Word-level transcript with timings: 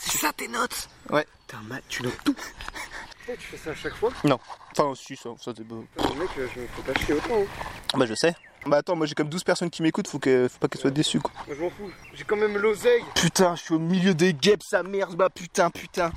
C'est 0.00 0.18
ça 0.18 0.32
tes 0.32 0.48
notes 0.48 0.88
Ouais. 1.10 1.26
Putain, 1.46 1.62
Matt, 1.68 1.82
tu 1.88 2.02
notes 2.02 2.18
tout. 2.24 2.34
tu 3.26 3.36
fais 3.38 3.56
ça 3.56 3.70
à 3.70 3.74
chaque 3.74 3.94
fois 3.94 4.10
Non. 4.24 4.38
Enfin, 4.76 4.92
si, 4.94 5.16
ça, 5.16 5.30
ça 5.42 5.52
c'est 5.56 5.64
beau. 5.64 5.84
Putain, 5.96 6.14
mec, 6.14 6.28
euh, 6.38 6.48
je 6.54 6.60
me 6.60 6.66
fais 6.66 6.92
pas 6.92 7.00
chier 7.00 7.14
autant. 7.14 7.40
hein. 7.42 7.98
Bah, 7.98 8.06
je 8.06 8.14
sais. 8.14 8.34
Bah, 8.66 8.78
attends, 8.78 8.96
moi 8.96 9.06
j'ai 9.06 9.14
comme 9.14 9.28
12 9.28 9.44
personnes 9.44 9.70
qui 9.70 9.80
m'écoutent, 9.82 10.08
faut, 10.08 10.18
que, 10.18 10.48
faut 10.48 10.58
pas 10.58 10.66
qu'elles 10.66 10.80
soient 10.80 10.90
déçues, 10.90 11.20
quoi. 11.20 11.30
Moi, 11.46 11.54
je 11.56 11.62
m'en 11.62 11.70
fous. 11.70 11.90
J'ai 12.14 12.24
quand 12.24 12.36
même 12.36 12.56
l'oseille. 12.58 13.04
Putain, 13.14 13.54
je 13.54 13.62
suis 13.62 13.74
au 13.74 13.78
milieu 13.78 14.12
des 14.12 14.34
guêpes, 14.34 14.64
sa 14.64 14.82
merde, 14.82 15.14
bah 15.14 15.30
putain, 15.30 15.70
putain. 15.70 16.12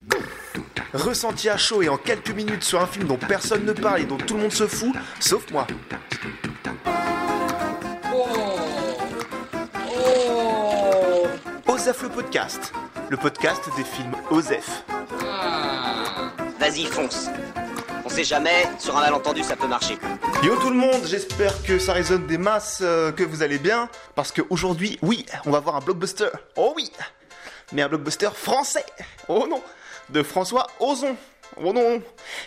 Ressenti 0.93 1.47
à 1.49 1.57
chaud 1.57 1.83
et 1.83 1.89
en 1.89 1.97
quelques 1.97 2.31
minutes 2.31 2.63
sur 2.63 2.81
un 2.81 2.87
film 2.87 3.05
dont 3.05 3.17
personne 3.17 3.65
ne 3.65 3.73
parle 3.73 4.01
et 4.01 4.05
dont 4.05 4.17
tout 4.17 4.33
le 4.35 4.41
monde 4.41 4.51
se 4.51 4.65
fout, 4.67 4.95
sauf 5.19 5.51
moi. 5.51 5.67
Osef 11.67 12.03
le 12.03 12.09
podcast, 12.09 12.73
le 13.09 13.17
podcast 13.17 13.63
des 13.75 13.83
films 13.83 14.15
Osef. 14.29 14.83
Vas-y, 16.59 16.85
fonce. 16.85 17.29
On 18.05 18.09
sait 18.09 18.23
jamais, 18.23 18.65
sur 18.77 18.95
un 18.97 19.01
malentendu, 19.01 19.41
ça 19.43 19.55
peut 19.55 19.67
marcher. 19.67 19.97
Yo 20.43 20.55
tout 20.57 20.69
le 20.69 20.75
monde, 20.75 21.01
j'espère 21.05 21.61
que 21.63 21.79
ça 21.79 21.93
résonne 21.93 22.27
des 22.27 22.37
masses, 22.37 22.79
euh, 22.81 23.11
que 23.11 23.23
vous 23.23 23.41
allez 23.41 23.57
bien, 23.57 23.89
parce 24.15 24.31
qu'aujourd'hui, 24.31 24.99
oui, 25.01 25.25
on 25.45 25.51
va 25.51 25.59
voir 25.59 25.75
un 25.75 25.79
blockbuster. 25.79 26.29
Oh 26.55 26.73
oui 26.75 26.91
Mais 27.71 27.81
un 27.81 27.89
blockbuster 27.89 28.29
français 28.33 28.85
Oh 29.27 29.47
non 29.49 29.61
De 30.09 30.21
François 30.21 30.67
Ozon 30.79 31.15
Oh 31.57 31.73
non 31.73 32.01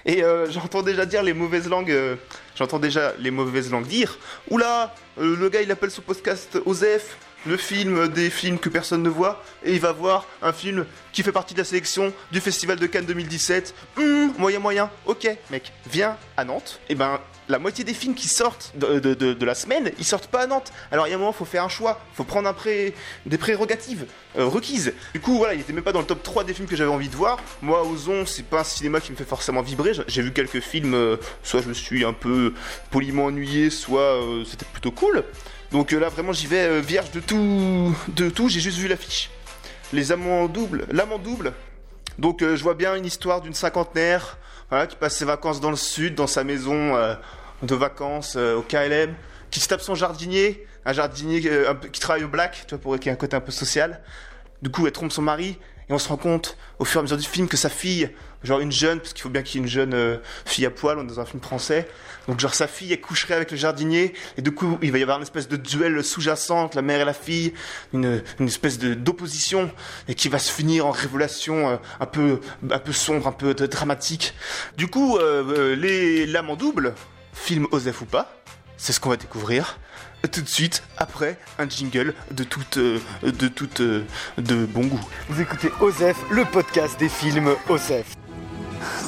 Et 0.07 0.23
euh, 0.23 0.51
j'entends 0.51 0.83
déjà 0.83 1.07
dire 1.07 1.23
les 1.23 1.33
mauvaises 1.33 1.69
langues, 1.69 1.91
euh, 1.91 2.17
j'entends 2.55 2.79
déjà 2.79 3.13
les 3.19 3.31
mauvaises 3.31 3.71
langues 3.71 3.87
dire, 3.87 4.17
oula, 4.51 4.95
euh, 5.19 5.37
le 5.37 5.49
gars 5.49 5.61
il 5.61 5.71
appelle 5.73 5.91
son 5.91 6.03
podcast 6.03 6.59
Osef, 6.65 7.17
le 7.47 7.57
film 7.57 8.09
des 8.09 8.31
films 8.31 8.59
que 8.59 8.69
personne 8.69 9.03
ne 9.03 9.09
voit, 9.09 9.43
et 9.65 9.73
il 9.75 9.81
va 9.81 9.93
voir 9.93 10.27
un 10.43 10.53
film 10.53 10.87
qui 11.13 11.23
fait 11.23 11.33
partie 11.33 11.55
de 11.55 11.59
la 11.59 11.65
sélection 11.65 12.13
du 12.31 12.41
Festival 12.41 12.79
de 12.79 12.87
Cannes 12.87 13.07
2017. 13.07 13.75
Hum, 13.99 14.33
moyen 14.39 14.59
moyen, 14.61 14.91
ok 15.07 15.29
mec, 15.51 15.73
viens 15.91 16.17
à 16.37 16.45
Nantes, 16.45 16.81
et 16.89 16.95
ben 16.95 17.21
la 17.49 17.59
moitié 17.59 17.85
des 17.85 17.93
films 17.93 18.15
qui 18.15 18.29
sortent 18.29 18.73
de, 18.77 19.01
de- 19.01 19.45
la 19.45 19.55
semaine, 19.57 19.91
ils 19.99 20.05
sortent 20.05 20.29
pas 20.29 20.43
à 20.43 20.47
Nantes. 20.47 20.73
Alors 20.93 21.07
il 21.07 21.11
y 21.11 21.13
a 21.13 21.17
un 21.17 21.19
moment, 21.19 21.33
faut 21.33 21.45
faire 21.45 21.65
un 21.65 21.69
choix, 21.69 22.01
faut 22.15 22.23
prendre 22.25 22.49
un 22.49 22.53
pré, 22.55 22.95
des 23.27 23.37
prérogatives 23.37 24.07
euh, 24.39 24.47
requises. 24.47 24.95
Du 25.13 25.21
coup, 25.21 25.37
voilà, 25.37 25.53
il 25.55 25.61
était 25.61 25.73
même 25.73 25.83
pas 25.83 25.93
dans 25.93 25.99
le 26.01 26.07
top 26.07 26.23
3 26.23 26.45
des 26.45 26.55
films 26.55 26.69
que 26.69 26.77
j'avais 26.77 26.91
envie 26.91 27.09
de 27.09 27.17
voir. 27.17 27.39
Moi, 27.61 27.85
Ozon, 27.85 28.25
c'est 28.27 28.45
pas 28.47 28.61
un 28.61 28.65
cinéma 28.65 29.01
qui 29.01 29.11
me 29.11 29.17
fait 29.17 29.25
forcément 29.25 29.61
vibrer. 29.61 29.93
J'ai- 29.93 30.05
J'ai 30.07 30.23
vu 30.23 30.33
quelques 30.33 30.61
films, 30.61 30.95
euh, 30.95 31.17
soit 31.43 31.61
je 31.63 31.69
me 31.69 31.75
suis 31.75 32.05
un 32.05 32.13
peu 32.13 32.55
poliment 32.91 33.25
ennuyé, 33.27 33.69
soit 33.71 34.01
euh, 34.23 34.45
c'était 34.49 34.65
plutôt 34.73 34.93
cool. 34.93 35.25
Donc 35.73 35.95
euh, 35.95 35.99
là, 35.99 36.11
vraiment, 36.11 36.33
j'y 36.33 36.47
vais 36.47 36.69
euh, 36.69 36.81
vierge 36.81 37.11
de 37.13 37.21
tout, 37.21 37.97
de 38.09 38.29
tout. 38.29 38.49
J'ai 38.49 38.61
juste 38.61 38.79
vu 38.79 38.89
l'affiche. 38.89 39.31
Les 39.93 40.13
amants 40.13 40.47
doubles, 40.47 40.87
l'amant 40.91 41.19
double. 41.19 41.55
Donc 42.19 42.43
euh, 42.43 42.57
je 42.57 42.63
vois 42.63 42.75
bien 42.75 42.95
une 42.95 43.07
histoire 43.07 43.41
d'une 43.41 43.55
cinquantenaire 43.55 44.39
qui 44.89 44.97
passe 44.97 45.19
ses 45.19 45.27
vacances 45.27 45.61
dans 45.61 45.69
le 45.69 45.77
sud, 45.77 46.15
dans 46.15 46.27
sa 46.27 46.45
maison 46.45 46.95
de 47.63 47.75
vacances 47.75 48.37
au 48.37 48.63
KLM, 48.63 49.15
qui 49.51 49.61
se 49.61 49.69
tape 49.69 49.83
son 49.83 49.95
jardinier, 49.95 50.67
un 50.87 50.95
jardinier 50.95 51.43
qui 51.93 52.01
travaille 52.01 52.25
au 52.25 52.29
black, 52.29 52.65
tu 52.67 52.75
vois, 52.75 52.83
pour 52.83 52.99
qu'il 52.99 53.11
ait 53.11 53.13
un 53.13 53.17
côté 53.17 53.37
un 53.37 53.43
peu 53.43 53.53
social. 53.53 54.01
Du 54.63 54.71
coup, 54.71 54.87
elle 54.87 54.93
trompe 54.93 55.13
son 55.13 55.21
mari, 55.21 55.59
et 55.89 55.93
on 55.93 55.99
se 55.99 56.09
rend 56.09 56.17
compte 56.17 56.57
au 56.79 56.85
fur 56.85 56.99
et 56.99 57.01
à 57.01 57.03
mesure 57.03 57.17
du 57.17 57.27
film 57.27 57.49
que 57.49 57.57
sa 57.57 57.69
fille, 57.69 58.11
genre 58.43 58.61
une 58.61 58.73
jeune, 58.73 58.99
parce 58.99 59.13
qu'il 59.13 59.23
faut 59.23 59.29
bien 59.29 59.43
qu'il 59.43 59.61
y 59.61 59.63
ait 59.63 59.67
une 59.67 59.71
jeune 59.71 59.95
euh, 59.95 60.19
fille 60.45 60.67
à 60.67 60.71
poil, 60.71 60.99
on 60.99 61.03
est 61.03 61.07
dans 61.07 61.21
un 61.21 61.25
film 61.25 61.43
français, 61.43 61.89
donc 62.29 62.39
genre 62.39 62.55
sa 62.55 62.67
fille, 62.69 62.93
elle 62.93 63.01
coucherait 63.01 63.35
avec 63.35 63.51
le 63.51 63.57
jardinier, 63.57 64.15
et 64.37 64.43
du 64.43 64.53
coup, 64.53 64.79
il 64.83 64.93
va 64.93 64.99
y 64.99 65.03
avoir 65.03 65.19
une 65.19 65.25
espèce 65.25 65.49
de 65.49 65.57
duel 65.57 66.03
sous-jacent 66.05 66.65
entre 66.65 66.77
la 66.77 66.83
mère 66.83 67.01
et 67.01 67.05
la 67.05 67.15
fille, 67.15 67.53
une, 67.93 68.23
espèce 68.41 68.79
d'opposition, 68.79 69.71
et 70.09 70.15
qui 70.15 70.29
va 70.29 70.39
se 70.39 70.53
finir 70.53 70.87
en 70.87 70.91
révélation 70.91 71.71
euh, 71.71 71.77
un 72.01 72.07
peu 72.07 72.41
un 72.71 72.79
peu 72.79 72.93
sombre, 72.93 73.27
un 73.27 73.33
peu 73.33 73.55
dramatique. 73.55 74.35
Du 74.77 74.87
coup, 74.87 75.17
euh, 75.17 75.45
euh, 75.57 75.77
les 75.77 76.27
l'amant 76.27 76.57
double, 76.57 76.95
film 77.33 77.67
Osef 77.73 78.03
ou 78.03 78.07
pas, 78.07 78.33
c'est 78.77 78.93
ce 78.93 79.01
qu'on 79.01 79.11
va 79.11 79.17
découvrir 79.17 79.79
tout 80.29 80.43
de 80.43 80.49
suite 80.49 80.83
après 80.99 81.39
un 81.59 81.69
jingle 81.69 82.15
de 82.31 82.45
toute 82.45 82.79
euh, 82.79 83.01
de 83.23 83.49
toute 83.49 83.81
euh, 83.81 84.05
de 84.39 84.67
bon 84.67 84.87
goût. 84.87 85.01
Vous 85.29 85.41
écoutez 85.41 85.71
Osef, 85.81 86.17
le 86.31 86.45
podcast 86.45 86.99
des 86.99 87.09
films 87.09 87.51
Osef. 87.69 88.15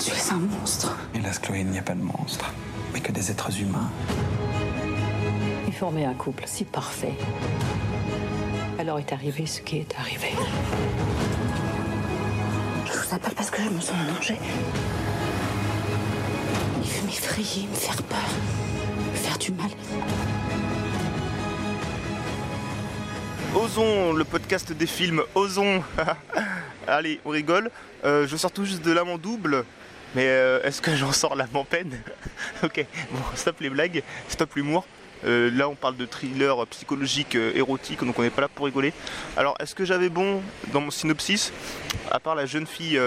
Tu 0.01 0.11
es 0.11 0.33
un 0.33 0.37
monstre. 0.37 0.97
Hélas, 1.15 1.39
Chloé, 1.39 1.61
il 1.61 1.67
n'y 1.67 1.79
a 1.79 1.83
pas 1.83 1.95
de 1.95 2.03
monstre, 2.03 2.53
mais 2.93 3.01
que 3.01 3.13
des 3.13 3.31
êtres 3.31 3.61
humains. 3.61 3.91
Et 5.69 5.73
former 5.73 6.05
un 6.05 6.15
couple 6.15 6.45
si 6.47 6.65
parfait. 6.65 7.15
Alors 8.79 8.99
est 8.99 9.13
arrivé 9.13 9.47
ce 9.47 9.61
qui 9.61 9.79
est 9.79 9.95
arrivé. 9.99 10.29
Je 12.87 12.93
vous 12.93 13.15
appelle 13.15 13.35
parce 13.35 13.51
que 13.51 13.63
je 13.63 13.69
me 13.69 13.81
sens 13.81 13.97
en 13.97 14.15
danger. 14.15 14.39
Il 16.83 16.91
veut 16.91 17.07
m'effrayer, 17.07 17.67
me 17.69 17.75
faire 17.75 18.03
peur, 18.03 18.19
me 19.13 19.17
faire 19.17 19.39
du 19.39 19.53
mal. 19.53 19.71
Osons, 23.55 24.13
le 24.13 24.25
podcast 24.25 24.73
des 24.73 24.87
films 24.87 25.23
Osons. 25.37 25.85
Allez, 26.89 27.21
on 27.25 27.31
rigole. 27.31 27.71
Euh, 28.05 28.27
je 28.27 28.37
sors 28.37 28.51
tout 28.51 28.65
juste 28.65 28.83
de 28.83 28.91
l'âme 28.91 29.09
en 29.09 29.17
double. 29.17 29.65
Mais 30.17 30.27
euh, 30.27 30.61
est-ce 30.65 30.83
que 30.83 30.95
j'en 30.97 31.13
sors 31.13 31.37
l'âme 31.37 31.55
en 31.55 31.65
peine? 31.65 32.01
Ok, 32.65 32.85
bon, 33.13 33.21
stop 33.37 33.61
les 33.61 33.71
blagues, 33.71 34.03
stop 34.29 34.55
l'humour. 34.57 34.87
Euh, 35.25 35.51
là, 35.53 35.69
on 35.69 35.77
parle 35.77 35.97
de 35.97 36.05
thriller 36.05 36.67
psychologique 36.67 37.37
érotique, 37.37 38.05
donc 38.05 38.19
on 38.19 38.23
n'est 38.23 38.31
pas 38.31 38.43
là 38.43 38.49
pour 38.49 38.67
rigoler. 38.67 38.93
Alors, 39.37 39.55
est-ce 39.61 39.75
que 39.75 39.85
j'avais 39.85 40.09
bon 40.09 40.43
dans 40.73 40.81
mon 40.81 40.91
synopsis? 40.91 41.53
À 42.11 42.19
part 42.19 42.35
la 42.35 42.47
jeune 42.47 42.67
fille 42.67 42.99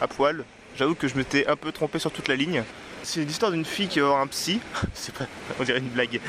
à 0.00 0.08
poil, 0.08 0.44
j'avoue 0.76 0.96
que 0.96 1.06
je 1.06 1.16
m'étais 1.16 1.46
un 1.46 1.56
peu 1.56 1.70
trompé 1.70 2.00
sur 2.00 2.10
toute 2.10 2.26
la 2.26 2.34
ligne. 2.34 2.64
C'est 3.04 3.20
l'histoire 3.20 3.50
d'une 3.52 3.64
fille 3.66 3.86
qui 3.86 4.00
va 4.00 4.06
voir 4.08 4.20
un 4.20 4.26
psy. 4.26 4.60
C'est 4.94 5.14
pas, 5.14 5.26
on 5.60 5.62
dirait 5.62 5.78
une 5.78 5.88
blague. 5.88 6.20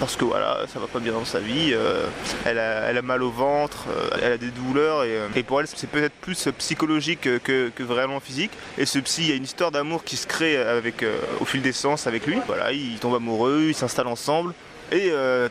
Parce 0.00 0.16
que 0.16 0.24
voilà, 0.24 0.66
ça 0.72 0.80
va 0.80 0.88
pas 0.88 0.98
bien 0.98 1.12
dans 1.12 1.24
sa 1.24 1.38
vie. 1.38 1.70
euh, 1.72 2.06
elle, 2.44 2.58
a, 2.58 2.88
elle 2.90 2.98
a 2.98 3.02
mal 3.02 3.22
au 3.22 3.30
ventre, 3.30 3.86
euh, 3.88 4.10
elle 4.20 4.32
a 4.32 4.38
des 4.38 4.50
douleurs 4.50 5.04
et, 5.04 5.16
euh, 5.16 5.28
et 5.36 5.42
pour 5.42 5.60
elle 5.60 5.68
c'est 5.68 5.88
peut-être 5.88 6.14
plus 6.14 6.48
psychologique 6.58 7.28
que, 7.42 7.68
que 7.68 7.82
vraiment 7.82 8.18
physique. 8.18 8.50
Et 8.76 8.86
ce 8.86 8.98
psy, 8.98 9.22
il 9.22 9.28
y 9.28 9.32
a 9.32 9.36
une 9.36 9.44
histoire 9.44 9.70
d'amour 9.70 10.02
qui 10.04 10.16
se 10.16 10.26
crée 10.26 10.56
avec, 10.56 11.04
au 11.40 11.44
fil 11.44 11.62
des 11.62 11.72
sens 11.72 12.06
avec 12.06 12.26
lui. 12.26 12.38
Voilà, 12.46 12.72
ils 12.72 12.98
tombent 12.98 13.14
amoureux, 13.16 13.66
ils 13.68 13.74
s'installent 13.74 14.08
ensemble. 14.08 14.52
Et 14.92 15.10
euh, 15.10 15.48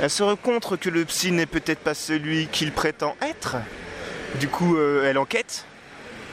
elle 0.00 0.10
se 0.10 0.22
rend 0.22 0.36
compte 0.36 0.76
que 0.78 0.90
le 0.90 1.04
psy 1.04 1.32
n'est 1.32 1.46
peut-être 1.46 1.80
pas 1.80 1.94
celui 1.94 2.48
qu'il 2.48 2.72
prétend 2.72 3.16
être. 3.22 3.56
Du 4.38 4.48
coup, 4.48 4.78
elle 4.78 5.18
enquête 5.18 5.64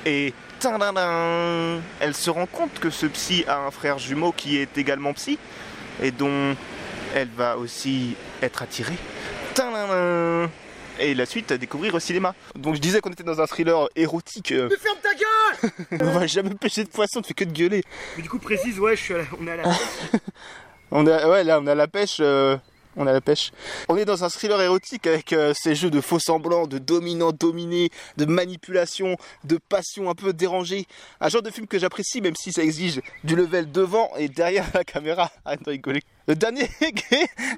et 0.05 0.33
tadadam, 0.59 1.81
elle 1.99 2.13
se 2.15 2.29
rend 2.29 2.45
compte 2.45 2.79
que 2.79 2.89
ce 2.89 3.05
psy 3.07 3.43
a 3.47 3.59
un 3.59 3.71
frère 3.71 3.97
jumeau 3.99 4.31
qui 4.31 4.57
est 4.57 4.77
également 4.77 5.13
psy 5.13 5.37
et 6.01 6.11
dont 6.11 6.55
elle 7.15 7.29
va 7.29 7.57
aussi 7.57 8.15
être 8.41 8.61
attirée. 8.61 8.97
Tadadam. 9.53 10.49
Et 10.99 11.13
la 11.13 11.27
suite 11.27 11.51
à 11.51 11.59
découvrir 11.59 11.93
au 11.93 11.99
cinéma. 11.99 12.33
Donc 12.55 12.73
je 12.75 12.81
disais 12.81 13.01
qu'on 13.01 13.11
était 13.11 13.23
dans 13.23 13.39
un 13.39 13.45
thriller 13.45 13.87
érotique. 13.95 14.51
euh, 14.51 14.67
Mais 14.71 14.77
ferme 14.77 14.97
ta 15.03 15.13
gueule 15.13 16.01
on 16.01 16.19
va 16.19 16.25
jamais 16.27 16.55
pêcher 16.55 16.83
de 16.83 16.89
poisson, 16.89 17.21
tu 17.21 17.27
fais 17.29 17.33
que 17.35 17.43
de 17.43 17.51
gueuler. 17.53 17.83
Mais 18.15 18.23
du 18.23 18.29
coup, 18.29 18.39
précise, 18.39 18.79
ouais, 18.79 18.95
je 18.95 19.01
suis 19.01 19.13
à 19.13 19.17
la- 19.19 19.23
on 19.39 19.45
est 19.47 19.51
à 19.51 19.55
la. 19.57 19.63
On 20.89 21.05
a, 21.05 21.27
ouais, 21.29 21.43
là, 21.43 21.59
on 21.61 21.67
a 21.67 21.75
la 21.75 21.87
pêche. 21.89 22.17
euh, 22.21 22.55
on 22.97 23.07
a 23.07 23.13
la 23.13 23.21
pêche. 23.21 23.51
On 23.87 23.95
est 23.95 24.05
dans 24.05 24.23
un 24.23 24.29
thriller 24.29 24.59
érotique 24.61 25.07
avec 25.07 25.31
euh, 25.33 25.53
ces 25.55 25.75
jeux 25.75 25.89
de 25.89 26.01
faux 26.01 26.19
semblants, 26.19 26.67
de 26.67 26.77
dominant 26.79 27.31
dominé, 27.31 27.89
de 28.17 28.25
manipulation, 28.25 29.15
de 29.43 29.57
passion 29.69 30.09
un 30.09 30.15
peu 30.15 30.33
dérangée. 30.33 30.85
Un 31.21 31.29
genre 31.29 31.41
de 31.41 31.51
film 31.51 31.67
que 31.67 31.79
j'apprécie, 31.79 32.21
même 32.21 32.35
si 32.35 32.51
ça 32.51 32.63
exige 32.63 33.01
du 33.23 33.35
level 33.35 33.71
devant 33.71 34.09
et 34.17 34.27
derrière 34.27 34.65
la 34.73 34.83
caméra. 34.83 35.31
Arrête 35.45 35.63
de 35.63 35.69
rigoler. 35.69 36.01
Le 36.27 36.35
dernier. 36.35 36.69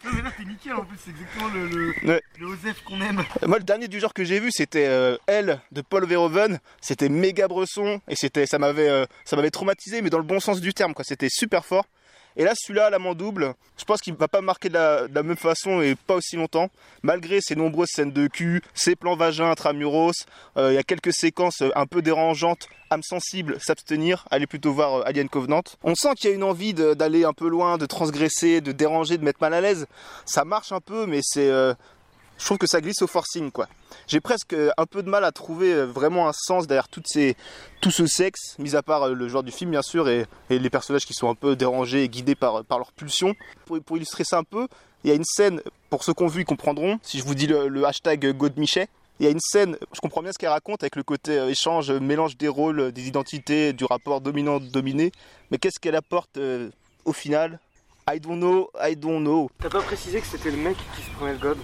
Non, 0.04 0.12
mais 0.16 0.22
là, 0.22 0.32
t'es 0.38 0.44
nickel 0.46 0.74
en 0.74 0.86
plus, 0.86 0.98
c'est 1.04 1.12
exactement 1.12 1.48
le, 1.54 1.68
le, 1.68 1.94
Ouais. 2.08 2.22
le 2.40 2.46
Osef 2.48 2.82
qu'on 2.84 3.02
aime. 3.02 3.24
Moi, 3.46 3.58
le 3.58 3.64
dernier 3.64 3.88
du 3.88 4.00
genre 4.00 4.14
que 4.14 4.24
j'ai 4.24 4.40
vu, 4.40 4.50
c'était 4.52 4.86
euh, 4.88 5.18
Elle 5.28 5.60
de 5.72 5.82
Paul 5.82 6.06
Verhoeven. 6.06 6.60
C'était 6.82 7.10
méga 7.10 7.48
bresson 7.48 8.00
et 8.08 8.16
c'était, 8.16 8.46
ça 8.46 8.60
m'avait, 8.60 8.90
euh, 8.90 9.06
ça 9.26 9.36
m'avait 9.36 9.50
traumatisé, 9.52 10.02
mais 10.02 10.10
dans 10.10 10.18
le 10.18 10.24
bon 10.24 10.40
sens 10.40 10.62
du 10.62 10.74
terme, 10.74 10.94
quoi. 10.94 11.04
C'était 11.06 11.30
super 11.30 11.66
fort. 11.66 11.86
Et 12.40 12.46
là, 12.46 12.54
celui-là, 12.56 12.90
l'amant 12.90 13.16
double, 13.16 13.54
je 13.78 13.84
pense 13.84 14.00
qu'il 14.00 14.14
va 14.14 14.30
pas 14.30 14.40
marquer 14.40 14.70
de 14.70 14.76
la, 14.76 15.24
même 15.24 15.36
façon 15.36 15.82
et 15.82 15.96
pas 15.96 16.16
aussi 16.16 16.38
longtemps. 16.38 16.70
Malgré 17.04 17.42
ses 17.42 17.54
nombreuses 17.54 17.90
scènes 17.94 18.14
de 18.14 18.28
cul, 18.28 18.62
ses 18.74 18.96
plans 18.96 19.18
vagins 19.18 19.52
intramuros, 19.52 20.26
euh, 20.56 20.72
il 20.72 20.76
y 20.76 20.78
a 20.78 20.84
quelques 20.84 21.12
séquences 21.12 21.62
euh, 21.62 21.70
un 21.76 21.86
peu 21.86 22.02
dérangeantes, 22.02 22.70
âme 22.92 23.04
sensible, 23.04 23.58
s'abstenir, 23.60 24.26
aller 24.32 24.48
plutôt 24.48 24.72
voir 24.72 24.94
euh, 24.94 25.04
Alien 25.06 25.28
Covenant. 25.28 25.64
On 25.84 25.96
sent 25.96 26.16
qu'il 26.16 26.30
y 26.30 26.32
a 26.32 26.36
une 26.38 26.46
envie 26.46 26.74
d'aller 26.74 27.26
un 27.26 27.34
peu 27.34 27.50
loin, 27.50 27.78
de 27.78 27.86
transgresser, 27.86 28.62
de 28.62 28.72
déranger, 28.72 29.18
de 29.18 29.26
mettre 29.26 29.42
mal 29.42 29.54
à 29.54 29.60
l'aise. 29.60 29.86
Ça 30.24 30.46
marche 30.46 30.72
un 30.72 30.80
peu, 30.80 31.08
mais 31.08 31.20
c'est, 31.22 31.52
je 32.40 32.46
trouve 32.46 32.58
que 32.58 32.68
ça 32.68 32.80
glisse 32.80 33.02
au 33.02 33.08
forcing, 33.08 33.52
quoi. 33.52 33.68
J'ai 34.08 34.22
presque 34.22 34.54
euh, 34.54 34.72
un 34.78 34.86
peu 34.86 35.04
de 35.04 35.10
mal 35.10 35.26
à 35.26 35.32
trouver 35.32 35.74
euh, 35.74 35.86
vraiment 35.86 36.28
un 36.28 36.34
sens 36.34 36.68
derrière 36.68 36.88
tout 36.88 37.02
ce 37.04 38.08
sexe, 38.08 38.56
mis 38.58 38.76
à 38.76 38.82
part 38.82 39.04
euh, 39.04 39.14
le 39.14 39.28
genre 39.28 39.44
du 39.44 39.52
film 39.52 39.72
bien 39.72 39.82
sûr, 39.82 40.08
et, 40.08 40.26
les 40.50 40.70
personnages 40.70 41.06
qui 41.06 41.14
sont 41.14 41.30
un 41.30 41.36
peu 41.36 41.56
dérangés 41.56 42.04
et 42.04 42.10
guidés 42.10 42.36
par, 42.36 42.64
par 42.64 42.78
leur 42.78 42.94
pulsion. 42.94 43.36
Pour, 43.66 43.98
illustrer 43.98 44.24
ça 44.24 44.38
un 44.38 44.44
peu, 44.44 44.68
il 45.04 45.10
y 45.10 45.14
a 45.14 45.16
une 45.16 45.26
scène, 45.26 45.62
pour 45.90 46.04
ceux 46.04 46.14
qui 46.14 46.24
ont 46.24 46.28
vu, 46.28 46.42
ils 46.42 46.46
comprendront, 46.46 46.98
si 47.04 47.20
je 47.20 47.24
vous 47.24 47.36
dis 47.36 47.46
le, 47.46 47.86
hashtag 47.86 48.36
Godmichet, 48.36 48.88
Il 49.20 49.26
y 49.26 49.28
a 49.28 49.32
une 49.32 49.42
scène, 49.42 49.78
je 49.92 50.00
comprends 50.00 50.22
bien 50.22 50.32
ce 50.32 50.38
qu'elle 50.38 50.50
raconte 50.50 50.82
avec 50.82 50.96
le 50.96 51.04
côté 51.04 51.36
échange, 51.50 51.92
mélange 51.92 52.38
des 52.38 52.48
rôles, 52.48 52.94
des 52.94 53.08
identités, 53.08 53.74
du 53.74 53.84
rapport 53.84 54.22
dominant-dominé. 54.22 55.12
Mais 55.52 55.58
qu'est-ce 55.58 55.80
qu'elle 55.80 55.96
apporte 55.96 56.40
au 57.04 57.14
final? 57.14 57.60
I 58.10 58.20
don't 58.20 58.40
know, 58.40 58.72
I 58.80 58.96
don't 58.96 59.20
know. 59.20 59.52
T'as 59.60 59.70
pas 59.70 59.82
précisé 59.82 60.22
que 60.22 60.26
c'était 60.26 60.52
le 60.52 60.58
mec 60.58 60.78
qui 60.96 61.04
se 61.04 61.12
prenait 61.12 61.34
le 61.34 61.38
god 61.38 61.58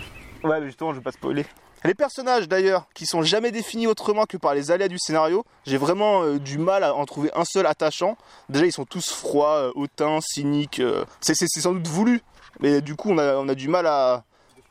Ouais, 0.46 0.64
justement, 0.64 0.92
je 0.92 1.00
vais 1.00 1.04
pas 1.04 1.12
spoiler. 1.12 1.46
Les 1.84 1.96
personnages 1.96 2.48
d'ailleurs, 2.48 2.88
qui 2.94 3.06
sont 3.06 3.24
jamais 3.24 3.52
définis 3.52 3.88
autrement 3.88 4.26
que 4.26 4.38
par 4.38 4.54
les 4.54 4.72
aléas 4.72 4.88
du 4.88 5.00
scénario, 5.00 5.44
j'ai 5.66 5.78
vraiment 5.78 6.24
euh, 6.24 6.40
du 6.40 6.58
mal 6.58 6.84
à 6.84 6.94
en 6.96 7.06
trouver 7.06 7.32
un 7.36 7.46
seul 7.46 7.66
attachant. 7.66 8.18
Déjà, 8.50 8.66
ils 8.66 8.72
sont 8.72 8.86
tous 8.86 9.12
froids, 9.12 9.58
euh, 9.58 9.72
hautains, 9.76 10.20
cyniques. 10.22 10.80
euh, 10.80 11.06
c'est, 11.22 11.36
sans 11.36 11.74
doute 11.74 11.88
voulu, 11.88 12.22
mais 12.60 12.82
du 12.82 12.96
coup, 12.96 13.12
on 13.12 13.18
a, 13.18 13.56
du 13.56 13.68
mal 13.68 13.88
à 13.88 14.24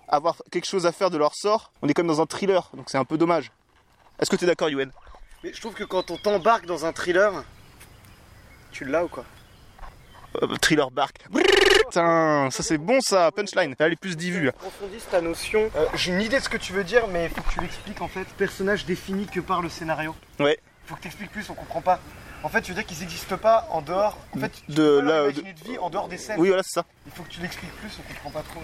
avoir 0.08 0.36
quelque 0.50 0.66
chose 0.66 0.86
à 0.86 0.92
faire 0.92 1.10
de 1.10 1.18
leur 1.18 1.34
sort. 1.34 1.72
On 1.82 1.88
est 1.88 1.94
comme 1.94 2.06
dans 2.06 2.20
un 2.20 2.26
thriller, 2.26 2.70
donc 2.74 2.88
c'est 2.88 2.98
un 2.98 3.04
peu 3.04 3.18
dommage. 3.18 3.50
Est-ce 4.20 4.30
que 4.30 4.36
tu 4.36 4.44
es 4.44 4.46
d'accord, 4.46 4.68
Yuen? 4.68 4.90
Mais 5.42 5.52
je 5.52 5.60
trouve 5.60 5.74
que 5.74 5.84
quand 5.84 6.10
on 6.10 6.16
t'embarque 6.16 6.66
dans 6.66 6.86
un 6.86 6.92
thriller, 6.92 7.44
tu 8.70 8.84
l'as 8.84 9.04
ou 9.04 9.08
quoi? 9.08 9.24
Thriller 10.60 10.90
Bark. 10.90 11.16
Putain, 11.84 12.48
ça 12.50 12.62
c'est 12.62 12.78
bon 12.78 13.00
ça, 13.00 13.30
punchline. 13.30 13.74
Elle 13.78 13.92
est 13.92 13.96
plus 13.96 14.16
divu. 14.16 14.50
ta 15.10 15.20
notion. 15.20 15.70
Euh, 15.76 15.86
J'ai 15.94 16.12
une 16.12 16.20
idée 16.20 16.38
de 16.38 16.42
ce 16.42 16.48
que 16.48 16.56
tu 16.56 16.72
veux 16.72 16.84
dire, 16.84 17.06
mais 17.08 17.28
faut 17.28 17.42
que 17.42 17.52
tu 17.52 17.60
l'expliques 17.60 18.00
en 18.00 18.08
fait. 18.08 18.24
Personnage 18.36 18.84
défini 18.86 19.26
que 19.26 19.40
par 19.40 19.62
le 19.62 19.68
scénario. 19.68 20.14
Ouais. 20.40 20.58
Faut 20.86 20.94
que 20.96 21.00
tu 21.00 21.08
expliques 21.08 21.30
plus, 21.32 21.48
on 21.50 21.54
comprend 21.54 21.80
pas. 21.80 22.00
En 22.42 22.48
fait, 22.50 22.60
tu 22.60 22.72
veux 22.72 22.74
dire 22.76 22.84
qu'ils 22.86 22.98
n'existent 23.00 23.38
pas 23.38 23.66
en 23.70 23.80
dehors. 23.80 24.18
En 24.36 24.38
fait, 24.38 24.50
tu 24.50 24.72
De 24.72 25.00
peux 25.00 25.06
imaginer 25.06 25.52
de... 25.54 25.64
vie 25.64 25.78
en 25.78 25.88
dehors 25.88 26.08
des 26.08 26.18
scènes. 26.18 26.38
Oui, 26.38 26.48
voilà, 26.48 26.62
c'est 26.62 26.74
ça. 26.80 26.84
Il 27.06 27.12
faut 27.12 27.22
que 27.22 27.30
tu 27.30 27.40
l'expliques 27.40 27.72
plus, 27.76 27.90
on 27.98 28.12
comprend 28.12 28.30
pas 28.30 28.42
trop. 28.50 28.60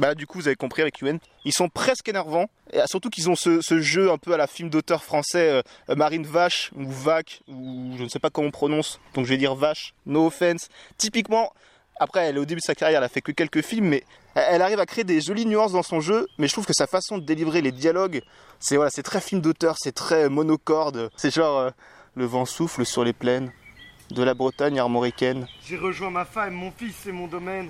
Bah 0.00 0.14
du 0.14 0.26
coup 0.26 0.38
vous 0.38 0.48
avez 0.48 0.56
compris 0.56 0.80
avec 0.80 1.00
Yuen, 1.00 1.18
ils 1.44 1.52
sont 1.52 1.68
presque 1.68 2.08
énervants, 2.08 2.46
et 2.72 2.80
surtout 2.86 3.10
qu'ils 3.10 3.28
ont 3.28 3.36
ce, 3.36 3.60
ce 3.60 3.82
jeu 3.82 4.10
un 4.10 4.16
peu 4.16 4.32
à 4.32 4.38
la 4.38 4.46
film 4.46 4.70
d'auteur 4.70 5.04
français 5.04 5.62
euh, 5.90 5.94
Marine 5.94 6.24
Vache 6.24 6.70
ou 6.74 6.88
Vac 6.88 7.42
ou 7.48 7.92
je 7.98 8.04
ne 8.04 8.08
sais 8.08 8.18
pas 8.18 8.30
comment 8.30 8.48
on 8.48 8.50
prononce, 8.50 8.98
donc 9.12 9.26
je 9.26 9.28
vais 9.30 9.36
dire 9.36 9.54
Vache, 9.54 9.92
no 10.06 10.28
offense. 10.28 10.68
Typiquement, 10.96 11.52
après 11.98 12.20
elle 12.20 12.38
est 12.38 12.40
au 12.40 12.46
début 12.46 12.60
de 12.60 12.64
sa 12.64 12.74
carrière, 12.74 13.00
elle 13.00 13.04
a 13.04 13.10
fait 13.10 13.20
que 13.20 13.30
quelques 13.30 13.60
films, 13.60 13.88
mais 13.88 14.02
elle 14.34 14.62
arrive 14.62 14.80
à 14.80 14.86
créer 14.86 15.04
des 15.04 15.20
jolies 15.20 15.44
nuances 15.44 15.72
dans 15.72 15.82
son 15.82 16.00
jeu, 16.00 16.26
mais 16.38 16.48
je 16.48 16.54
trouve 16.54 16.64
que 16.64 16.72
sa 16.72 16.86
façon 16.86 17.18
de 17.18 17.24
délivrer 17.24 17.60
les 17.60 17.72
dialogues, 17.72 18.22
c'est 18.58 18.76
voilà, 18.76 18.90
c'est 18.90 19.02
très 19.02 19.20
film 19.20 19.42
d'auteur, 19.42 19.76
c'est 19.78 19.94
très 19.94 20.30
monocorde, 20.30 21.10
c'est 21.14 21.34
genre 21.34 21.58
euh, 21.58 21.70
le 22.14 22.24
vent 22.24 22.46
souffle 22.46 22.86
sur 22.86 23.04
les 23.04 23.12
plaines 23.12 23.52
de 24.12 24.22
la 24.22 24.32
Bretagne 24.32 24.78
armoricaine. 24.78 25.46
J'ai 25.62 25.76
rejoint 25.76 26.08
ma 26.08 26.24
femme, 26.24 26.54
mon 26.54 26.70
fils, 26.70 26.94
c'est 27.04 27.12
mon 27.12 27.26
domaine. 27.26 27.68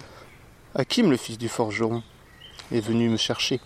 Hakim, 0.76 1.10
le 1.10 1.16
fils 1.16 1.36
du 1.36 1.48
forgeron, 1.48 2.04
est 2.72 2.80
venu 2.80 3.08
me 3.08 3.16
chercher. 3.16 3.60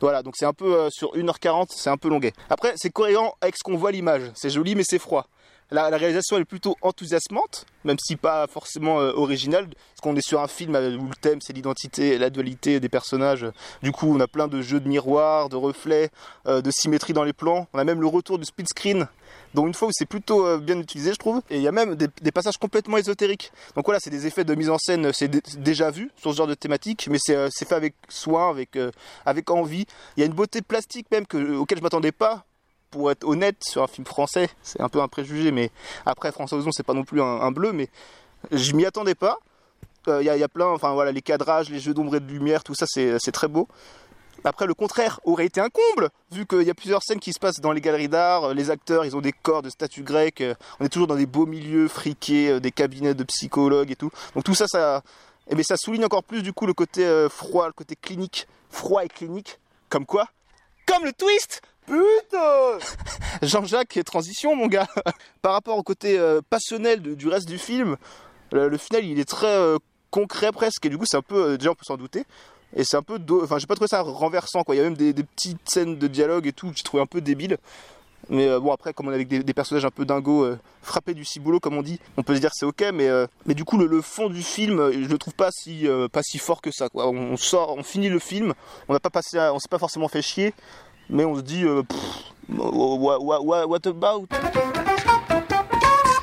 Voilà, 0.00 0.22
donc 0.22 0.34
c'est 0.36 0.46
un 0.46 0.52
peu 0.52 0.74
euh, 0.74 0.90
sur 0.90 1.14
1h40, 1.14 1.68
c'est 1.70 1.90
un 1.90 1.96
peu 1.96 2.08
longuet. 2.08 2.32
Après, 2.50 2.72
c'est 2.76 2.90
cohérent 2.90 3.36
avec 3.40 3.56
ce 3.56 3.62
qu'on 3.62 3.76
voit 3.76 3.92
l'image. 3.92 4.32
C'est 4.34 4.50
joli, 4.50 4.74
mais 4.74 4.82
c'est 4.82 4.98
froid. 4.98 5.28
La, 5.72 5.88
réalisation 5.88 6.36
est 6.36 6.44
plutôt 6.44 6.76
enthousiasmante, 6.82 7.64
même 7.84 7.96
si 7.98 8.16
pas 8.16 8.46
forcément 8.46 9.00
euh, 9.00 9.12
originale, 9.14 9.66
parce 9.68 10.00
qu'on 10.02 10.14
est 10.16 10.26
sur 10.26 10.42
un 10.42 10.46
film 10.46 10.74
euh, 10.74 10.98
où 10.98 11.08
le 11.08 11.14
thème 11.14 11.40
c'est 11.40 11.54
l'identité 11.54 12.08
et 12.08 12.18
la 12.18 12.28
dualité 12.28 12.78
des 12.78 12.90
personnages. 12.90 13.46
Du 13.82 13.90
coup, 13.90 14.14
on 14.14 14.20
a 14.20 14.28
plein 14.28 14.48
de 14.48 14.60
jeux 14.60 14.80
de 14.80 14.88
miroirs, 14.88 15.48
de 15.48 15.56
reflets, 15.56 16.10
euh, 16.46 16.60
de 16.60 16.70
symétrie 16.70 17.14
dans 17.14 17.24
les 17.24 17.32
plans. 17.32 17.68
On 17.72 17.78
a 17.78 17.84
même 17.84 18.02
le 18.02 18.06
retour 18.06 18.38
du 18.38 18.44
split 18.44 18.66
screen, 18.66 19.08
dont 19.54 19.66
une 19.66 19.72
fois 19.72 19.88
où 19.88 19.92
c'est 19.94 20.04
plutôt 20.04 20.58
bien 20.58 20.78
utilisé, 20.78 21.14
je 21.14 21.18
trouve. 21.18 21.40
Et 21.48 21.56
il 21.56 21.62
y 21.62 21.68
a 21.68 21.72
même 21.72 21.94
des, 21.94 22.32
passages 22.32 22.58
complètement 22.58 22.98
ésotériques. 22.98 23.50
Donc 23.74 23.86
voilà, 23.86 23.98
c'est 23.98 24.10
des 24.10 24.26
effets 24.26 24.44
de 24.44 24.54
mise 24.54 24.68
en 24.68 24.76
scène, 24.76 25.10
c'est 25.14 25.28
dé- 25.28 25.40
déjà 25.56 25.90
vu 25.90 26.10
sur 26.16 26.32
ce 26.32 26.36
genre 26.36 26.46
de 26.46 26.54
thématique, 26.54 27.08
mais 27.10 27.18
c'est 27.18 27.48
fait 27.50 27.74
avec 27.74 27.94
soin, 28.10 28.50
avec, 29.24 29.50
envie. 29.50 29.86
Il 30.18 30.20
y 30.20 30.22
a 30.22 30.26
une 30.26 30.34
beauté 30.34 30.60
plastique 30.60 31.06
même 31.10 31.26
que, 31.26 31.56
auquel 31.56 31.78
je 31.78 31.82
m'attendais 31.82 32.12
pas. 32.12 32.44
Pour 32.92 33.10
être 33.10 33.24
honnête, 33.24 33.56
sur 33.64 33.82
un 33.82 33.86
film 33.88 34.06
français, 34.06 34.48
c'est 34.62 34.80
un 34.80 34.88
peu 34.88 35.00
un 35.00 35.08
préjugé, 35.08 35.50
mais 35.50 35.70
après 36.06 36.30
François 36.30 36.58
Ozon, 36.58 36.70
c'est 36.72 36.82
pas 36.84 36.92
non 36.94 37.04
plus 37.04 37.20
un, 37.22 37.50
bleu, 37.50 37.72
mais 37.72 37.88
je 38.52 38.72
m'y 38.74 38.84
attendais 38.84 39.14
pas. 39.16 39.38
Euh, 40.08 40.22
Il 40.22 40.26
y, 40.26 40.30
a- 40.30 40.36
il 40.36 40.40
y 40.40 40.44
a 40.44 40.48
plein, 40.48 40.66
enfin 40.66 40.92
voilà, 40.92 41.10
les 41.10 41.22
cadrages, 41.22 41.70
les 41.70 41.80
jeux 41.80 41.94
d'ombre 41.94 42.16
et 42.16 42.20
de 42.20 42.30
lumière, 42.30 42.62
tout 42.62 42.74
ça, 42.74 42.86
c'est 42.86 43.32
très 43.32 43.48
beau. 43.48 43.66
Après, 44.44 44.66
le 44.66 44.74
contraire 44.74 45.20
aurait 45.24 45.46
été 45.46 45.60
un 45.60 45.68
comble, 45.70 46.10
vu 46.32 46.44
qu'il 46.46 46.62
y 46.64 46.70
a 46.70 46.74
plusieurs 46.74 47.02
scènes 47.02 47.20
qui 47.20 47.32
se 47.32 47.38
passent 47.38 47.60
dans 47.60 47.70
les 47.72 47.80
galeries 47.80 48.08
d'art. 48.08 48.44
euh, 48.44 48.54
Les 48.54 48.70
acteurs, 48.70 49.04
ils 49.04 49.16
ont 49.16 49.20
des 49.20 49.30
corps 49.32 49.62
de 49.62 49.70
statues 49.70 50.02
grecques. 50.02 50.40
euh, 50.40 50.54
On 50.80 50.84
est 50.84 50.88
toujours 50.88 51.06
dans 51.06 51.14
des 51.14 51.26
beaux 51.26 51.46
milieux 51.46 51.86
friqués, 51.86 52.50
euh, 52.50 52.60
des 52.60 52.72
cabinets 52.72 53.14
de 53.14 53.22
psychologues 53.24 53.92
et 53.92 53.96
tout. 53.96 54.10
Donc 54.34 54.42
tout 54.42 54.54
ça, 54.56 54.66
ça, 54.66 55.02
eh 55.48 55.54
bien, 55.54 55.62
ça 55.62 55.76
souligne 55.76 56.04
encore 56.04 56.24
plus 56.24 56.42
du 56.42 56.52
coup 56.52 56.66
le 56.66 56.74
côté 56.74 57.06
euh, 57.06 57.28
froid, 57.28 57.68
le 57.68 57.72
côté 57.72 57.94
clinique, 57.94 58.48
froid 58.68 59.04
et 59.04 59.08
clinique. 59.08 59.60
Comme 59.88 60.06
quoi? 60.06 60.26
Comme 60.86 61.04
le 61.04 61.12
twist 61.12 61.62
Jean-Jacques, 63.42 63.98
transition 64.04 64.56
mon 64.56 64.66
gars 64.66 64.88
Par 65.42 65.52
rapport 65.52 65.76
au 65.76 65.82
côté 65.82 66.18
euh, 66.18 66.40
passionnel 66.48 67.00
du 67.00 67.28
reste 67.28 67.48
du 67.48 67.58
film, 67.58 67.96
le, 68.52 68.76
final 68.76 69.04
il 69.04 69.18
est 69.18 69.28
très 69.28 69.46
euh, 69.46 69.78
concret 70.10 70.52
presque, 70.52 70.84
et 70.86 70.88
du 70.88 70.98
coup 70.98 71.04
c'est 71.06 71.16
un 71.16 71.22
peu, 71.22 71.52
euh, 71.52 71.56
déjà 71.56 71.70
on 71.70 71.74
peut 71.74 71.84
s'en 71.84 71.96
douter, 71.96 72.24
et 72.76 72.84
c'est 72.84 72.96
un 72.96 73.02
peu, 73.02 73.18
enfin 73.42 73.58
j'ai 73.58 73.66
pas 73.66 73.74
trouvé 73.74 73.88
ça 73.88 74.02
renversant 74.02 74.62
quoi, 74.62 74.74
il 74.74 74.78
y 74.78 74.80
a 74.80 74.84
même 74.84 74.96
des, 74.96 75.12
petites 75.14 75.68
scènes 75.68 75.98
de 75.98 76.06
dialogue 76.06 76.46
et 76.46 76.52
tout 76.52 76.70
que 76.70 76.76
j'ai 76.76 76.82
trouvé 76.82 77.02
un 77.02 77.06
peu 77.06 77.20
débiles. 77.20 77.58
Mais 78.28 78.46
bon 78.60 78.72
après 78.72 78.92
comme 78.92 79.08
on 79.08 79.10
est 79.10 79.16
avec 79.16 79.26
des, 79.26 79.52
personnages 79.52 79.84
un 79.84 79.90
peu 79.90 80.04
dingos, 80.04 80.44
euh, 80.44 80.58
frappés 80.80 81.12
du 81.12 81.24
ciboulot 81.24 81.58
comme 81.58 81.76
on 81.76 81.82
dit, 81.82 81.98
on 82.16 82.22
peut 82.22 82.36
se 82.36 82.40
dire 82.40 82.50
c'est 82.54 82.64
ok, 82.64 82.84
mais, 82.94 83.10
du 83.46 83.64
coup 83.64 83.76
le, 83.78 84.00
fond 84.00 84.28
du 84.28 84.42
film, 84.42 84.92
je 84.92 85.08
le 85.08 85.18
trouve 85.18 85.34
pas 85.34 85.50
si, 85.50 85.88
pas 86.12 86.22
si 86.22 86.38
fort 86.38 86.62
que 86.62 86.70
ça 86.70 86.88
quoi. 86.88 87.08
On, 87.08 87.36
sort, 87.36 87.76
on 87.76 87.82
finit 87.82 88.08
le 88.08 88.20
film, 88.20 88.54
on 88.88 88.92
n'a 88.92 89.00
pas 89.00 89.10
passé, 89.10 89.40
on 89.52 89.58
s'est 89.58 89.68
pas 89.68 89.78
forcément 89.78 90.06
fait 90.06 90.22
chier, 90.22 90.54
mais 91.10 91.24
on 91.24 91.36
se 91.36 91.42
dit, 91.42 91.64
euh, 91.64 91.82
what, 92.48 93.86
about? 93.86 94.26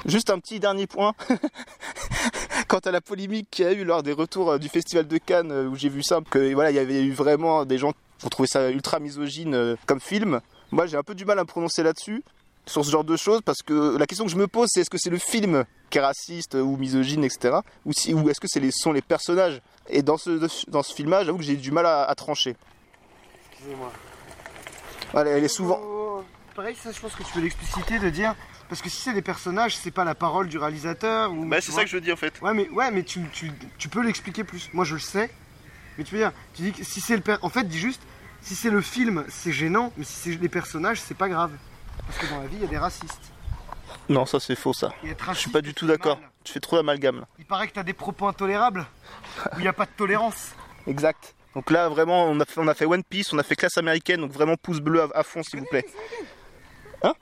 Juste 0.05 0.29
un 0.29 0.39
petit 0.39 0.59
dernier 0.59 0.87
point. 0.87 1.13
Quant 2.67 2.79
à 2.79 2.91
la 2.91 3.01
polémique 3.01 3.47
qu'il 3.49 3.65
y 3.65 3.67
a 3.67 3.71
eu 3.73 3.83
lors 3.83 4.03
des 4.03 4.13
retours 4.13 4.51
euh, 4.51 4.57
du 4.57 4.69
Festival 4.69 5.07
de 5.07 5.17
Cannes, 5.17 5.51
euh, 5.51 5.67
où 5.67 5.75
j'ai 5.75 5.89
vu 5.89 6.03
ça, 6.03 6.19
que 6.29 6.53
voilà, 6.53 6.71
il 6.71 6.75
y 6.75 6.79
avait 6.79 7.03
eu 7.03 7.11
vraiment 7.11 7.65
des 7.65 7.77
gens 7.77 7.91
qui 7.91 8.25
ont 8.25 8.29
trouvé 8.29 8.47
ça 8.47 8.69
ultra 8.69 8.99
misogyne 8.99 9.75
comme 9.85 9.99
film. 9.99 10.41
Moi, 10.71 10.85
j'ai 10.85 10.97
un 10.97 11.03
peu 11.03 11.15
du 11.15 11.25
mal 11.25 11.39
à 11.39 11.43
me 11.43 11.47
prononcer 11.47 11.83
là-dessus, 11.83 12.23
sur 12.65 12.85
ce 12.85 12.91
genre 12.91 13.03
de 13.03 13.17
choses, 13.17 13.41
parce 13.43 13.61
que 13.63 13.97
la 13.97 14.05
question 14.05 14.25
que 14.25 14.31
je 14.31 14.37
me 14.37 14.47
pose, 14.47 14.69
c'est 14.71 14.81
est-ce 14.81 14.89
que 14.89 14.97
c'est 14.97 15.09
le 15.09 15.17
film 15.17 15.65
qui 15.89 15.97
est 15.97 16.01
raciste 16.01 16.55
ou 16.55 16.77
misogyne, 16.77 17.23
etc. 17.23 17.57
Ou, 17.85 17.93
si, 17.93 18.13
ou 18.13 18.29
est-ce 18.29 18.39
que 18.39 18.47
c'est 18.47 18.59
les, 18.59 18.71
sont 18.71 18.91
les 18.91 19.01
personnages? 19.01 19.61
Et 19.89 20.03
dans 20.03 20.17
ce, 20.17 20.69
dans 20.69 20.83
ce 20.83 20.93
film-là, 20.93 21.23
j'avoue 21.23 21.39
que 21.39 21.43
j'ai 21.43 21.55
du 21.55 21.71
mal 21.71 21.85
à, 21.85 22.03
à 22.03 22.15
trancher. 22.15 22.55
Excusez-moi. 23.51 23.91
Elle 25.13 25.44
est 25.44 25.47
souvent. 25.47 25.79
Oh, 25.81 26.23
Pareil, 26.56 26.75
ça, 26.75 26.91
je 26.91 27.00
pense 27.00 27.15
que 27.15 27.24
tu 27.24 27.31
peux 27.34 27.39
l'expliciter, 27.39 28.00
de 28.00 28.10
dire. 28.10 28.36
Parce 28.67 28.81
que 28.81 28.89
si 28.89 29.01
c'est 29.01 29.13
des 29.13 29.22
personnages, 29.22 29.77
c'est 29.77 29.91
pas 29.91 30.03
la 30.03 30.13
parole 30.13 30.48
du 30.48 30.57
réalisateur. 30.57 31.31
Ou, 31.31 31.50
tu 31.60 31.72
vois. 31.72 31.86
je 31.86 31.95
veux 31.95 32.01
dire 32.01 32.13
en 32.13 32.17
fait. 32.17 32.39
Ouais, 32.41 32.53
mais, 32.53 32.69
ouais, 32.69 32.91
mais 32.91 33.03
tu, 33.03 33.22
tu, 33.31 33.51
tu 33.77 33.89
peux 33.89 34.01
l'expliquer 34.03 34.43
plus. 34.43 34.69
Moi, 34.74 34.86
je 34.86 34.93
le 34.95 35.00
sais. 35.00 35.31
Mais 35.98 36.03
tu 36.03 36.13
veux 36.15 36.19
dire, 36.22 36.31
tu 36.53 36.63
dis 36.63 36.72
que 36.72 36.84
si 36.84 37.01
c'est 37.01 37.15
le 37.15 37.22
per... 37.22 37.38
En 37.41 37.50
fait, 37.50 37.63
dis 37.63 37.79
juste, 37.79 38.01
si 38.41 38.55
c'est 38.55 38.69
le 38.69 38.81
film, 38.81 39.25
c'est 39.29 39.51
gênant. 39.51 39.91
Mais 39.98 40.03
si 40.03 40.13
c'est 40.13 40.41
les 40.41 40.50
personnages, 40.50 41.01
c'est 41.01 41.17
pas 41.17 41.29
grave. 41.29 41.51
Parce 42.05 42.19
que 42.19 42.27
dans 42.27 42.39
la 42.41 42.48
vie, 42.48 42.57
il 42.57 42.62
y 42.62 42.65
a 42.65 42.69
des 42.69 42.77
racistes. 42.77 43.31
Non, 44.07 44.25
ça 44.25 44.39
c'est 44.39 44.55
faux 44.55 44.74
ça. 44.74 44.91
Et 45.03 45.10
être 45.10 45.34
Je 45.34 45.39
suis 45.39 45.51
pas 45.51 45.62
du 45.62 45.74
tout 45.74 45.86
c'est 45.86 45.93
d'accord. 45.93 46.19
Tu 46.43 46.53
fais 46.53 46.60
trop 46.60 46.75
l'amalgame. 46.75 47.22
là. 47.22 47.27
Il 47.38 47.45
paraît 47.45 47.67
que 47.67 47.74
t'as 47.74 47.84
des 47.84 47.93
propos 47.93 48.27
intolérables. 48.27 48.86
où 49.53 49.60
il 49.60 49.62
n'y 49.62 49.67
a 49.67 49.74
pas 49.74 49.86
de 49.86 49.91
tolérance. 49.91 50.51
Exact. 50.88 51.36
Donc 51.56 51.72
là, 51.72 51.89
vraiment, 51.89 52.25
on 52.25 52.39
a 52.39 52.46
fait, 52.46 52.60
on 52.60 52.68
a 52.68 52.74
fait 52.74 52.86
One 52.86 53.03
Piece, 53.03 53.34
on 53.34 53.38
a 53.39 53.44
fait 53.44 53.56
classe 53.56 53.77
américaine, 53.77 54.22
donc 54.22 54.32
vraiment 54.32 54.56
pouce 54.56 54.79
bleu 54.79 55.01
à, 55.01 55.08
à 55.15 55.24
fond, 55.24 55.41
s'il 55.44 55.60
vous 55.60 55.65
plaît. 55.65 55.86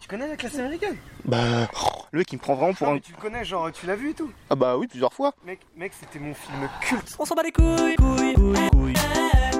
Tu 0.01 0.07
connais 0.07 0.27
la 0.27 0.35
classe 0.35 0.55
américaine 0.57 0.97
Bah, 1.23 1.67
le 2.11 2.19
mec, 2.19 2.31
il 2.33 2.37
me 2.37 2.41
prend 2.41 2.55
vraiment 2.55 2.73
pour 2.73 2.87
Non, 2.87 2.93
un. 2.93 2.95
mais 2.95 3.01
tu 3.01 3.11
le 3.11 3.17
connais, 3.21 3.45
genre, 3.45 3.71
tu 3.71 3.85
l'as 3.85 3.95
vu 3.95 4.09
et 4.09 4.13
tout. 4.15 4.31
Ah 4.49 4.55
bah 4.55 4.75
oui, 4.75 4.87
plusieurs 4.87 5.13
fois. 5.13 5.33
Mec, 5.45 5.59
mec 5.75 5.91
c'était 5.99 6.17
mon 6.19 6.33
film 6.33 6.67
culte. 6.81 7.15
On 7.19 7.25
s'en 7.25 7.35
bat 7.35 7.43
les 7.43 7.51
couilles, 7.51 7.95
couilles, 7.95 8.33
couilles, 8.33 8.69
couilles. 8.71 8.93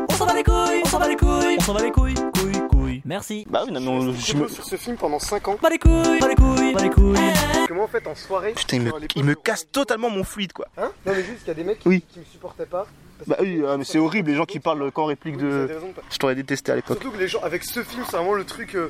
On 0.10 0.14
s'en 0.16 0.26
bat 0.26 0.34
les 0.34 0.44
couilles, 0.44 0.82
on 0.84 0.88
s'en 0.88 1.00
bat 1.00 1.08
les 1.08 1.16
couilles, 1.16 1.58
on 1.60 1.62
s'en 1.62 1.74
bat 1.76 1.84
les 1.84 1.92
couilles, 1.92 2.16
couilles, 2.34 2.68
couilles. 2.70 3.02
Merci. 3.06 3.46
Bah 3.48 3.62
oui, 3.66 3.72
non, 3.72 3.80
mais 3.80 3.88
on- 3.90 4.12
je 4.14 4.36
me. 4.36 4.48
sur 4.48 4.66
ce 4.66 4.76
film 4.76 4.98
pendant 4.98 5.20
5 5.20 5.48
ans. 5.50 5.58
Bat 5.62 5.70
les 5.70 5.78
couilles, 5.78 6.20
bat 6.20 6.28
les 6.30 6.36
couilles, 6.36 6.74
bat 6.74 6.82
les 6.82 6.90
couilles. 6.90 7.14
Parce 7.54 7.68
que 7.68 7.74
moi, 7.74 7.84
en 7.86 7.88
fait, 7.88 8.08
en 8.08 8.16
soirée. 8.16 8.54
Putain, 8.54 8.78
il 8.78 8.84
me, 8.84 8.92
il 9.30 9.36
casse 9.36 9.70
totalement 9.72 10.10
mon 10.10 10.24
fluide, 10.24 10.52
quoi. 10.52 10.68
Hein 10.78 10.92
Non, 11.06 11.14
mais 11.16 11.24
juste, 11.24 11.42
il 11.44 11.48
y 11.50 11.52
a 11.52 11.54
des 11.54 11.64
mecs 11.64 11.80
Oui. 11.86 12.04
qui 12.10 12.20
me 12.20 12.26
supportaient 12.26 12.66
pas. 12.66 12.88
Bah 13.26 13.38
oui, 13.40 13.62
ah, 13.68 13.78
mais 13.78 13.84
c'est 13.84 13.98
horrible, 13.98 14.30
les 14.30 14.36
gens 14.36 14.46
qui 14.46 14.60
parlent 14.60 14.92
qu'en 14.92 15.06
réplique 15.06 15.38
de. 15.38 15.68
Je 16.12 16.18
t'aurais 16.18 16.36
détesté 16.36 16.72
à 16.72 16.76
l'époque. 16.76 17.02
Surtout 17.02 17.16
que 17.16 17.20
les 17.22 17.28
gens, 17.28 17.42
avec 17.42 17.64
ce 17.64 17.82
film, 17.84 18.04
c'est 18.06 18.16
vraiment 18.18 18.34
le 18.34 18.44
truc. 18.44 18.76
euh, 18.76 18.90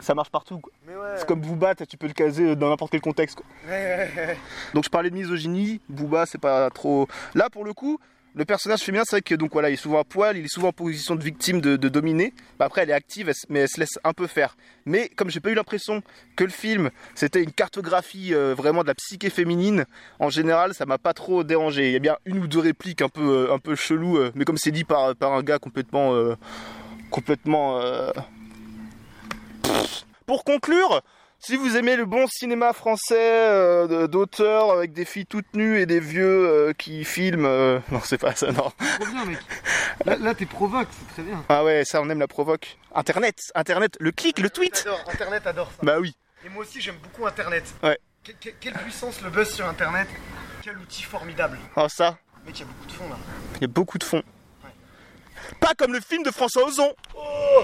Ça 0.00 0.14
marche 0.14 0.30
partout, 0.30 0.58
quoi. 0.58 0.72
Mais 0.86 0.94
ouais. 0.94 1.14
C'est 1.16 1.26
comme 1.26 1.40
Booba, 1.40 1.74
tu 1.74 1.96
peux 1.96 2.06
le 2.06 2.12
caser 2.12 2.54
dans 2.56 2.68
n'importe 2.68 2.92
quel 2.92 3.00
contexte, 3.00 3.36
quoi. 3.36 3.46
Ouais, 3.68 3.72
ouais, 4.16 4.26
ouais. 4.26 4.36
Donc 4.74 4.84
je 4.84 4.90
parlais 4.90 5.10
de 5.10 5.14
misogynie, 5.14 5.80
Booba 5.88 6.26
c'est 6.26 6.38
pas 6.40 6.70
trop. 6.70 7.08
Là 7.34 7.48
pour 7.50 7.64
le 7.64 7.72
coup, 7.72 7.98
le 8.36 8.44
personnage 8.44 8.80
féminin 8.80 9.04
c'est 9.06 9.16
vrai 9.16 9.22
que 9.22 9.34
donc 9.34 9.52
voilà, 9.52 9.70
il 9.70 9.74
est 9.74 9.76
souvent 9.76 10.00
à 10.00 10.04
poil, 10.04 10.36
il 10.36 10.44
est 10.44 10.52
souvent 10.52 10.68
en 10.68 10.72
position 10.72 11.14
de 11.14 11.22
victime 11.22 11.60
de, 11.60 11.76
de 11.76 11.88
dominer. 11.88 12.32
Bah, 12.58 12.64
après 12.66 12.82
elle 12.82 12.90
est 12.90 12.94
active, 12.94 13.32
mais 13.48 13.60
elle 13.60 13.68
se 13.68 13.78
laisse 13.78 13.98
un 14.02 14.12
peu 14.12 14.26
faire. 14.26 14.56
Mais 14.86 15.08
comme 15.08 15.30
j'ai 15.30 15.40
pas 15.40 15.50
eu 15.50 15.54
l'impression 15.54 16.02
que 16.36 16.44
le 16.44 16.50
film 16.50 16.90
c'était 17.14 17.42
une 17.42 17.52
cartographie 17.52 18.34
euh, 18.34 18.54
vraiment 18.54 18.82
de 18.82 18.88
la 18.88 18.94
psyché 18.94 19.30
féminine, 19.30 19.84
en 20.18 20.30
général 20.30 20.74
ça 20.74 20.84
m'a 20.84 20.98
pas 20.98 21.14
trop 21.14 21.44
dérangé. 21.44 21.88
Il 21.88 21.92
y 21.92 21.96
a 21.96 22.00
bien 22.00 22.16
une 22.24 22.38
ou 22.38 22.46
deux 22.48 22.58
répliques 22.58 23.02
un 23.02 23.08
peu 23.08 23.48
euh, 23.48 23.56
euh, 23.56 24.30
mais 24.34 24.44
comme 24.44 24.58
c'est 24.58 24.72
dit 24.72 24.84
par 24.84 25.14
par 25.14 25.32
un 25.32 25.42
gars 25.42 25.58
complètement 25.58 26.14
euh, 26.14 26.34
complètement. 27.10 27.80
Pour 30.26 30.42
conclure, 30.44 31.02
si 31.44 31.56
vous 31.56 31.76
aimez 31.76 31.96
le 31.96 32.04
bon 32.06 32.26
cinéma 32.26 32.72
français 32.72 33.14
euh, 33.18 34.06
d'auteur 34.06 34.72
avec 34.72 34.92
des 34.92 35.04
filles 35.04 35.26
toutes 35.26 35.52
nues 35.54 35.78
et 35.80 35.86
des 35.86 36.00
vieux 36.00 36.24
euh, 36.48 36.72
qui 36.72 37.04
filment, 37.04 37.44
euh, 37.46 37.78
non 37.90 38.00
c'est 38.04 38.18
pas 38.18 38.34
ça 38.34 38.50
non. 38.52 38.70
Trop 39.00 39.06
bien, 39.12 39.24
mec. 39.26 39.38
Là, 40.06 40.16
là 40.16 40.34
t'es 40.34 40.46
provoque, 40.46 40.88
c'est 40.90 41.12
très 41.14 41.22
bien. 41.22 41.44
Ah 41.48 41.64
ouais, 41.64 41.84
ça 41.84 42.00
on 42.00 42.08
aime 42.10 42.20
la 42.20 42.28
provoque. 42.28 42.76
Internet, 42.94 43.38
Internet, 43.54 43.96
le 44.00 44.10
clic, 44.12 44.38
le 44.38 44.50
tweet. 44.50 44.86
Internet 45.12 45.46
adore 45.46 45.68
ça. 45.68 45.78
Bah 45.82 45.98
oui. 46.00 46.14
Et 46.46 46.48
moi 46.48 46.62
aussi, 46.62 46.80
j'aime 46.80 46.96
beaucoup 47.02 47.26
Internet. 47.26 47.64
Ouais. 47.82 47.98
Que- 48.24 48.32
que- 48.32 48.54
quelle 48.60 48.74
puissance 48.74 49.20
le 49.22 49.30
buzz 49.30 49.50
sur 49.52 49.66
Internet. 49.66 50.08
Quel 50.62 50.78
outil 50.78 51.02
formidable. 51.02 51.58
Oh 51.76 51.86
ça, 51.88 52.16
Mec, 52.46 52.58
il 52.58 52.60
y 52.60 52.64
a 52.64 52.66
beaucoup 52.66 52.86
de 52.86 52.92
fond 52.92 53.08
là. 53.08 53.16
il 53.56 53.60
y 53.60 53.64
a 53.64 53.68
beaucoup 53.68 53.98
de 53.98 54.04
fond. 54.04 54.22
Pas 55.60 55.74
comme 55.76 55.92
le 55.92 56.00
film 56.00 56.22
de 56.22 56.30
François 56.30 56.64
Ozon. 56.66 56.94
Oh 57.14 57.62